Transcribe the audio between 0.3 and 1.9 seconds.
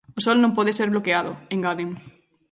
non pode ser bloqueado", engaden.